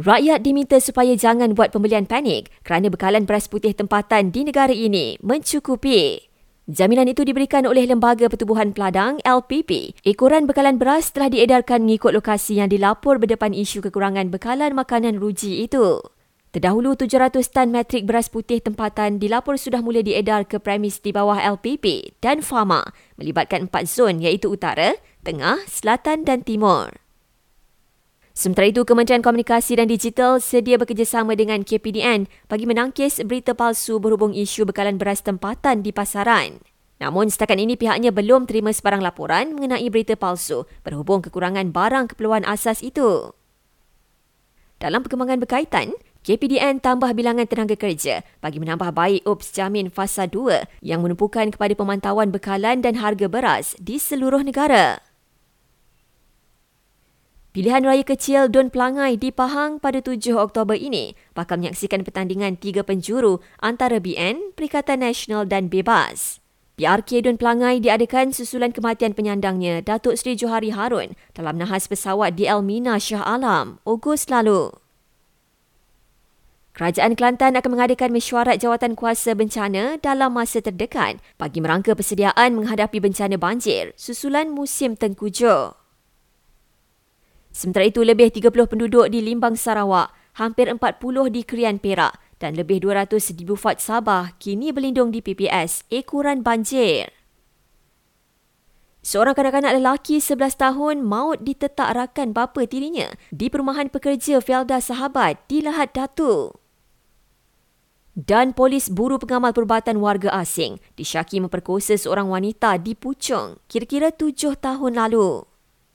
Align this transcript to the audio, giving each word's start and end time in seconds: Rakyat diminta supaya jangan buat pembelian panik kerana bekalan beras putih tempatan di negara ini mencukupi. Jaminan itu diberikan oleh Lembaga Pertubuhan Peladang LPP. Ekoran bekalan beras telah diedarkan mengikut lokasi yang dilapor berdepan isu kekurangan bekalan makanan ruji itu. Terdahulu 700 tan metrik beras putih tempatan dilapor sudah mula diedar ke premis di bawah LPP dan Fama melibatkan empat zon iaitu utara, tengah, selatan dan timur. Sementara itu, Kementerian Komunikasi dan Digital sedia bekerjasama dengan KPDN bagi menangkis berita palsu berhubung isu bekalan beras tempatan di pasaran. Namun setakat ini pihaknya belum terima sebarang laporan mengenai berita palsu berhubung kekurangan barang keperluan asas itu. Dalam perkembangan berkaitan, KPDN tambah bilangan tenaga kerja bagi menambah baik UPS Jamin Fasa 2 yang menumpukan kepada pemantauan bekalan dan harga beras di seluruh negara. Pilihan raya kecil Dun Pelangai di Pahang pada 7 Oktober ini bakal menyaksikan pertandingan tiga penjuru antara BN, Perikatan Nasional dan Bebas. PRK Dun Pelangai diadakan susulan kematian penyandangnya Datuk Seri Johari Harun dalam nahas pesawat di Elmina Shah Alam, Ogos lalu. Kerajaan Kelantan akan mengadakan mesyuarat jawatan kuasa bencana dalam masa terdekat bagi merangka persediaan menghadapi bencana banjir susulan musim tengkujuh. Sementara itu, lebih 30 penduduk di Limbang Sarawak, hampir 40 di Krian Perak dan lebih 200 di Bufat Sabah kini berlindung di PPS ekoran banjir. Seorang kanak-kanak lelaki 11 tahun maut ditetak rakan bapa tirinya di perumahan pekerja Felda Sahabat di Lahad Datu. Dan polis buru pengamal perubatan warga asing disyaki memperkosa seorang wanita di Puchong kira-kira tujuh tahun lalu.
Rakyat 0.00 0.40
diminta 0.40 0.80
supaya 0.80 1.12
jangan 1.12 1.52
buat 1.52 1.76
pembelian 1.76 2.08
panik 2.08 2.48
kerana 2.64 2.88
bekalan 2.88 3.28
beras 3.28 3.52
putih 3.52 3.76
tempatan 3.76 4.32
di 4.32 4.48
negara 4.48 4.72
ini 4.72 5.20
mencukupi. 5.20 6.24
Jaminan 6.64 7.04
itu 7.04 7.20
diberikan 7.20 7.68
oleh 7.68 7.84
Lembaga 7.84 8.32
Pertubuhan 8.32 8.72
Peladang 8.72 9.20
LPP. 9.28 10.00
Ekoran 10.00 10.48
bekalan 10.48 10.80
beras 10.80 11.12
telah 11.12 11.28
diedarkan 11.28 11.84
mengikut 11.84 12.16
lokasi 12.16 12.64
yang 12.64 12.72
dilapor 12.72 13.20
berdepan 13.20 13.52
isu 13.52 13.84
kekurangan 13.84 14.32
bekalan 14.32 14.72
makanan 14.72 15.20
ruji 15.20 15.68
itu. 15.68 16.00
Terdahulu 16.56 16.96
700 16.96 17.44
tan 17.52 17.68
metrik 17.68 18.08
beras 18.08 18.32
putih 18.32 18.64
tempatan 18.64 19.20
dilapor 19.20 19.60
sudah 19.60 19.84
mula 19.84 20.00
diedar 20.00 20.48
ke 20.48 20.56
premis 20.64 21.04
di 21.04 21.12
bawah 21.12 21.36
LPP 21.36 22.16
dan 22.24 22.40
Fama 22.40 22.88
melibatkan 23.20 23.68
empat 23.68 23.84
zon 23.84 24.24
iaitu 24.24 24.48
utara, 24.48 24.96
tengah, 25.28 25.60
selatan 25.68 26.24
dan 26.24 26.40
timur. 26.40 27.09
Sementara 28.40 28.72
itu, 28.72 28.88
Kementerian 28.88 29.20
Komunikasi 29.20 29.76
dan 29.76 29.84
Digital 29.84 30.40
sedia 30.40 30.80
bekerjasama 30.80 31.36
dengan 31.36 31.60
KPDN 31.60 32.24
bagi 32.48 32.64
menangkis 32.64 33.20
berita 33.20 33.52
palsu 33.52 34.00
berhubung 34.00 34.32
isu 34.32 34.64
bekalan 34.64 34.96
beras 34.96 35.20
tempatan 35.20 35.84
di 35.84 35.92
pasaran. 35.92 36.56
Namun 37.04 37.28
setakat 37.28 37.60
ini 37.60 37.76
pihaknya 37.76 38.08
belum 38.08 38.48
terima 38.48 38.72
sebarang 38.72 39.04
laporan 39.04 39.52
mengenai 39.52 39.84
berita 39.92 40.16
palsu 40.16 40.64
berhubung 40.80 41.20
kekurangan 41.20 41.68
barang 41.68 42.16
keperluan 42.16 42.48
asas 42.48 42.80
itu. 42.80 43.36
Dalam 44.80 45.04
perkembangan 45.04 45.36
berkaitan, 45.44 45.92
KPDN 46.24 46.80
tambah 46.80 47.12
bilangan 47.12 47.44
tenaga 47.44 47.76
kerja 47.76 48.24
bagi 48.40 48.56
menambah 48.56 48.88
baik 48.96 49.28
UPS 49.28 49.52
Jamin 49.52 49.92
Fasa 49.92 50.24
2 50.24 50.80
yang 50.80 51.04
menumpukan 51.04 51.52
kepada 51.52 51.76
pemantauan 51.76 52.32
bekalan 52.32 52.80
dan 52.80 52.96
harga 53.04 53.28
beras 53.28 53.76
di 53.76 54.00
seluruh 54.00 54.40
negara. 54.40 55.09
Pilihan 57.50 57.82
raya 57.82 58.06
kecil 58.06 58.46
Dun 58.46 58.70
Pelangai 58.70 59.18
di 59.18 59.34
Pahang 59.34 59.82
pada 59.82 59.98
7 59.98 60.22
Oktober 60.38 60.78
ini 60.78 61.18
bakal 61.34 61.58
menyaksikan 61.58 62.06
pertandingan 62.06 62.54
tiga 62.54 62.86
penjuru 62.86 63.42
antara 63.58 63.98
BN, 63.98 64.54
Perikatan 64.54 65.02
Nasional 65.02 65.50
dan 65.50 65.66
Bebas. 65.66 66.38
PRK 66.78 67.26
Dun 67.26 67.42
Pelangai 67.42 67.82
diadakan 67.82 68.30
susulan 68.30 68.70
kematian 68.70 69.18
penyandangnya 69.18 69.82
Datuk 69.82 70.14
Seri 70.14 70.38
Johari 70.38 70.70
Harun 70.70 71.18
dalam 71.34 71.58
nahas 71.58 71.90
pesawat 71.90 72.38
di 72.38 72.46
Elmina 72.46 73.02
Shah 73.02 73.26
Alam, 73.26 73.82
Ogos 73.82 74.30
lalu. 74.30 74.70
Kerajaan 76.78 77.18
Kelantan 77.18 77.58
akan 77.58 77.70
mengadakan 77.74 78.14
mesyuarat 78.14 78.62
jawatan 78.62 78.94
kuasa 78.94 79.34
bencana 79.34 79.98
dalam 79.98 80.38
masa 80.38 80.62
terdekat 80.62 81.18
bagi 81.34 81.58
merangka 81.58 81.98
persediaan 81.98 82.54
menghadapi 82.54 83.02
bencana 83.02 83.34
banjir 83.34 83.90
susulan 83.98 84.54
musim 84.54 84.94
tengkujuh. 84.94 85.79
Sementara 87.50 87.86
itu, 87.86 88.00
lebih 88.06 88.30
30 88.30 88.70
penduduk 88.70 89.10
di 89.10 89.18
Limbang 89.20 89.58
Sarawak, 89.58 90.14
hampir 90.38 90.70
40 90.70 90.78
di 91.28 91.42
Krian 91.42 91.82
Perak 91.82 92.16
dan 92.40 92.56
lebih 92.56 92.80
200 92.80 93.36
di 93.36 93.44
Bufat 93.44 93.82
Sabah 93.82 94.32
kini 94.40 94.72
berlindung 94.72 95.12
di 95.12 95.20
PPS 95.20 95.84
ekoran 95.92 96.40
banjir. 96.40 97.12
Seorang 99.00 99.32
kanak-kanak 99.32 99.80
lelaki 99.80 100.20
11 100.20 100.60
tahun 100.60 100.96
maut 101.00 101.40
ditetak 101.40 101.88
rakan 101.96 102.36
bapa 102.36 102.68
tirinya 102.68 103.08
di 103.32 103.48
perumahan 103.48 103.88
pekerja 103.88 104.44
Felda 104.44 104.76
Sahabat 104.76 105.40
di 105.48 105.64
Lahad 105.64 105.92
Datu. 105.96 106.52
Dan 108.12 108.52
polis 108.52 108.92
buru 108.92 109.16
pengamal 109.16 109.56
perubatan 109.56 110.04
warga 110.04 110.28
asing 110.36 110.76
disyaki 111.00 111.40
memperkosa 111.40 111.96
seorang 111.96 112.28
wanita 112.28 112.76
di 112.76 112.92
Puchong 112.92 113.56
kira-kira 113.72 114.12
tujuh 114.12 114.52
tahun 114.60 115.00
lalu. 115.00 115.49